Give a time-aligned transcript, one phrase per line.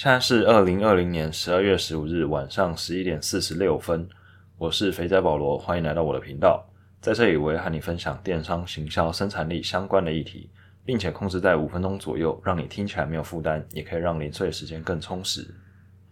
[0.00, 4.08] 现在是二零二零年十二月十五日晚上十一点四十六分，
[4.56, 6.64] 我是肥仔保罗，欢迎来到我的频道。
[7.00, 10.48] 在这里，我会和你分享电商、行销、生产力相关的议题，
[10.84, 15.52] 并且控制在五分钟左右，让你听起来没有负担，也可以让零碎时间更充实。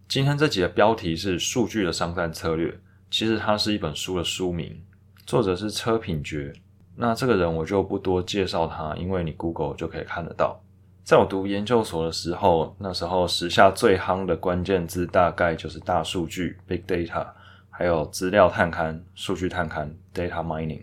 [0.09, 2.77] 今天这集的标题是“数据的商战策略”，
[3.09, 4.83] 其实它是一本书的书名，
[5.25, 6.53] 作者是车品觉。
[6.97, 10.61] 那这个人我就不多介绍他，因为你 Google 就可以看得到。
[11.07, 17.25] 在我读研究所的时候，那时候时下最夯的关键字大概就是大数据 （Big Data），
[17.71, 20.83] 还有资料探勘、数据探勘 （Data Mining）。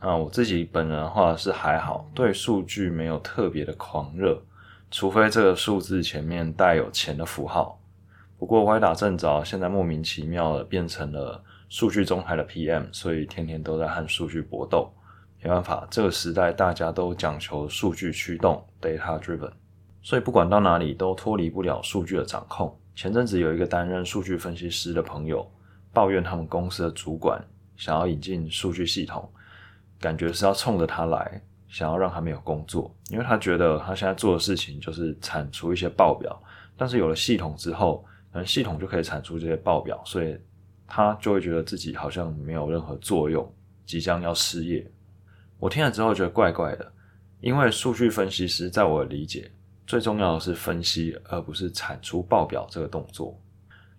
[0.00, 4.40] 那我自己本人的话是还好，对数据没有特别的狂热，
[4.88, 7.80] 除非这个数字前面带有钱的符号。
[8.38, 14.88] 不过歪打正着，现在莫名其妙的变成了数据中台的 PM，所以天天都在和数据搏斗。
[15.42, 19.50] 没办法，这个时代大家都讲求数据驱动 （data driven），
[20.00, 22.72] 所以不管到哪里都脱离不了数据的掌控。
[22.94, 25.50] 前阵子有一个担任数据分析师的朋友
[25.92, 27.42] 抱怨，他们公司的主管
[27.76, 29.28] 想要引进数据系统，
[29.98, 36.40] 感觉是要冲着他来，想要让他没有工作，因为他觉得他现在做的事情就是产出一些报表，
[36.76, 40.38] 但是有了系统之后，可能系统就可以产出这些报表，所以
[40.86, 43.52] 他就会觉得自己好像没有任何作用，
[43.84, 44.88] 即将要失业。
[45.62, 46.92] 我听了之后觉得怪怪的，
[47.40, 49.48] 因为数据分析师在我的理解，
[49.86, 53.40] 最重要的是分析，而不是产出报表这个动作。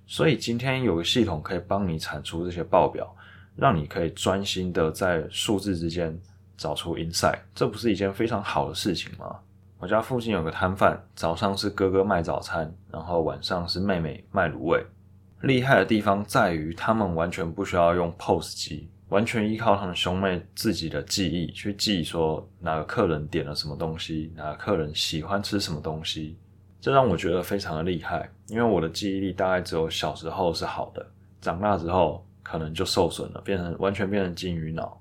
[0.05, 3.15] 所以今天有个系统可以帮你产出这些报表，
[3.55, 6.19] 让你可以专心的在数字之间
[6.57, 9.39] 找出 insight，这不是一件非常好的事情吗？
[9.79, 14.85] 我家附近有个摊贩，早上是哥哥卖早餐，然后晚上是妹妹卖卤味。
[15.43, 18.89] 厉害的地方在于，他们完全不需要用 POS 机。
[19.13, 26.35] 完全依靠他们兄妹自己的记忆去记，说哪个客人点了什么东西，哪个客人喜欢吃什么东西，
[26.81, 28.27] 这让我觉得非常的厉害。
[28.47, 31.05] 因为我的记忆力大概只有小时候是好的，
[31.39, 34.99] 长大之后可能就受损了，变成完全变成金鱼脑。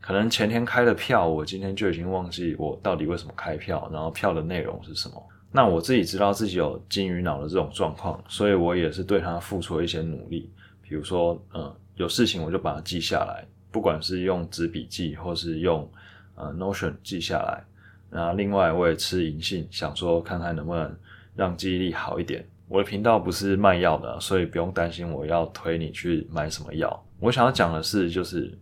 [0.00, 5.14] 可能前天开的票，我今天就已经忘记我到底为什么开票，然后票的内容是什么。
[5.52, 10.50] 那我自己知道自己有金鱼脑的这种状况，所以我也是对他付出了一些努力，
[10.82, 11.72] 比如说，嗯。
[11.96, 15.90] 有事情我就把它记下来，不管是用纸笔记，或是用
[16.36, 17.64] 呃 Notion 记下来。
[18.10, 20.94] 然后另外我也吃银杏，想说看看能不能
[21.34, 22.46] 让记忆力好一点。
[22.68, 27.04] 我的频道不是卖药的，所以不用担心我要推你去买什么药。
[27.18, 28.52] 我想要讲的是，就是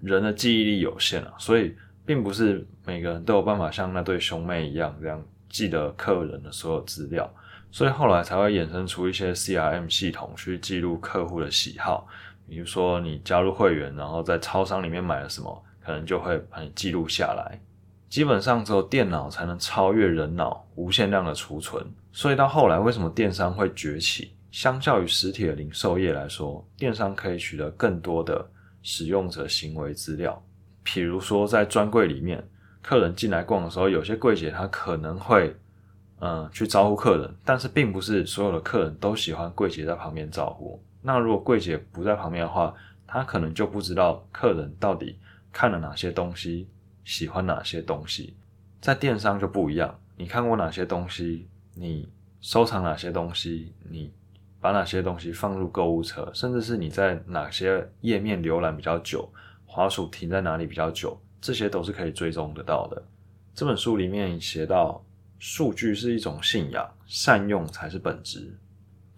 [0.00, 1.74] 人的记忆力有限啊，所以
[2.06, 7.30] 并不是每个人都有办法像那对兄妹一样这样记得客人的所有资料。
[7.70, 12.08] 所以后来才会衍生出一些 CRM 系统去记录客户的喜好。
[12.48, 17.60] 比如说，你加入会员，然后在超商里面买了什么，可能就会把你记录下来。
[18.08, 21.84] 基本上只有电脑才能超越人脑，无限量的储存。
[22.10, 24.32] 所以到后来，为什么电商会崛起？
[24.50, 28.48] 相较于实体的零售业来说，电商可以取得更多的
[28.82, 30.42] 使用者行为资料。
[30.86, 32.42] 譬如说，在专柜里面，
[32.80, 35.54] 客人进来逛的时候，有些柜姐她可能会，
[36.20, 40.82] 嗯，去招呼客人，但是并不是所有的客人都喜欢柜姐在旁边招呼。
[41.02, 42.74] 那如果柜姐不在旁边的话，
[43.06, 45.18] 她可能就不知道客人到底
[45.52, 46.68] 看了哪些东西，
[47.04, 48.36] 喜欢哪些东西。
[48.80, 52.08] 在电商就不一样，你看过哪些东西，你
[52.40, 54.12] 收藏哪些东西，你
[54.60, 59.28] 把哪些东西放入购物车，甚至是你在哪些页面浏览比较久，
[59.66, 63.02] 滑鼠停在哪里比较久，这些都是可以追踪得到的。
[63.54, 65.04] 这本书里面写到，
[65.38, 68.56] 数据是一种信仰，善用才是本质。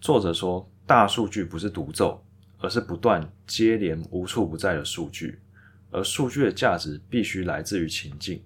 [0.01, 0.67] 作者说。
[0.83, 2.21] 大数据不是独奏，
[2.57, 5.39] 而是不断接连、无处不在的数据。
[5.89, 8.43] 而数据的价值必须来自于情境。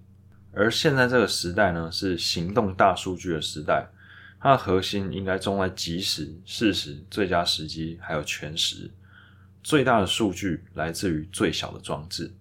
[0.52, 3.84] 而现在这个时代呢，是行动大数据的时代，
[4.38, 8.88] 它的核心应该重在即时、事实、最佳时机，还有全时。
[9.64, 12.32] 最大的数据来自于最小的装置。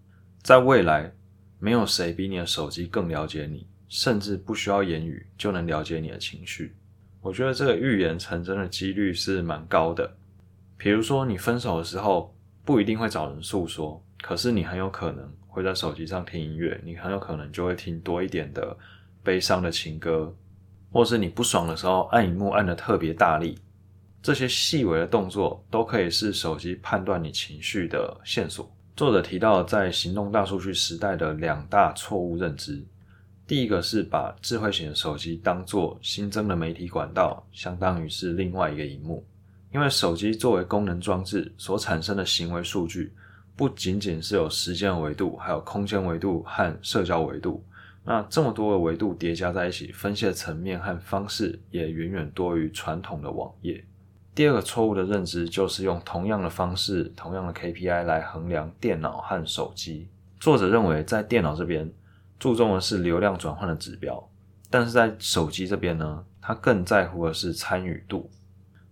[0.43, 1.11] 在未来，
[1.57, 6.75] 没有谁比你的手机更了解你，甚至不需要言语就能了解你的情绪。
[7.25, 10.15] 我觉得这个预言成真的几率是蛮高的。
[10.77, 12.31] 比如说，你分手的时候
[12.63, 18.77] 不一定会找人诉说，可是你很有可能会在手机上听音乐，你很有可能就会听多一点的
[19.23, 20.31] 悲伤的情歌，
[20.91, 23.57] 或是你不爽的时候按荧幕按的特别大力，
[24.21, 28.71] 这些细微的动作都可以是手机判断你情绪的线索。
[28.95, 32.85] 作者提到，在行动大数据时代的两大错误认知。
[33.47, 39.23] 第一个是把智慧型的手机当做新增的媒体管道，相当于是另外一个荧幕。
[39.71, 43.13] 因为手机作为功能装置所产生的行为数据，
[43.55, 47.63] 不仅仅是有时间维度，还有空间维度和社交维度。
[48.03, 53.83] 那这么多的维度叠加在一起，分析的层面和方式也远远多于传统的网页。
[54.33, 60.07] 第二个错误的认知就是用同样的方式、同样的 KPI 来衡量电脑和手机。
[60.39, 61.91] 作者认为，在电脑这边
[62.39, 64.29] 注重的是流量转换的指标，
[64.69, 68.29] 但是在手机这边呢，它更在乎的是参与度。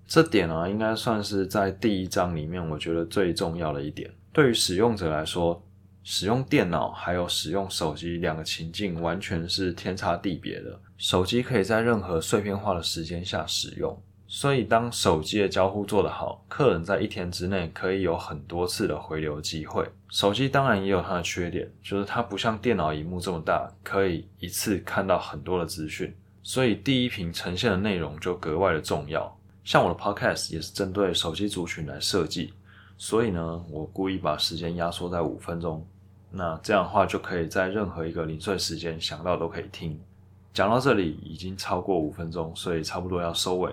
[0.06, 4.12] 这点啊，应该算是在第一章里面我觉得最重要的一点。
[4.32, 5.64] 对于使用者来说，
[6.04, 10.80] 使用电脑还有使用手机两个情境完全是天差地别的。
[10.98, 13.98] 手机可以在任何碎片化的时间下使用，
[14.36, 19.88] 所以当手机的交互做得好，客人在一天之内可以有很多次的回流机会。
[20.10, 29.32] 手机当然也有它的缺点，就是它不像电脑荧幕这么大，可以一次看到很多的资讯，所以第一屏呈现的内容就格外的重要。
[29.64, 32.56] 像我的 Podcast 也是针对手机族群来设计，
[32.98, 35.86] 所以呢，我故意把时间压缩在五分钟。
[36.32, 40.02] 那这样的话，就可以在任何一个零碎时间想到都可以听。
[40.56, 43.72] 讲到这里已经超过五分钟，所以差不多要收尾。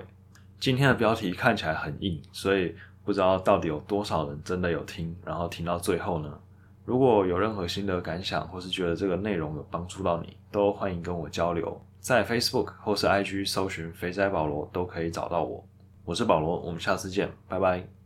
[0.60, 6.38] 今天的标题看起来很硬，所以不知道到底有多少人真的有听，然后听到最后呢？
[6.84, 15.64] 如果有任何心得感想，或是觉得这个内容有帮助到你，都欢迎跟我交流，在 Facebook 或是 IG 搜寻“肥仔保罗”都可以找到我。
[16.04, 17.99] 我是保罗，我们下次见，拜拜。